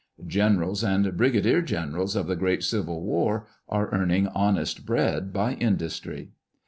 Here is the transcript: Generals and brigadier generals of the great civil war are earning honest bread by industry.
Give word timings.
Generals 0.25 0.83
and 0.83 1.15
brigadier 1.15 1.61
generals 1.61 2.15
of 2.15 2.25
the 2.25 2.35
great 2.35 2.63
civil 2.63 3.03
war 3.03 3.45
are 3.69 3.93
earning 3.93 4.25
honest 4.29 4.83
bread 4.83 5.31
by 5.31 5.53
industry. 5.53 6.31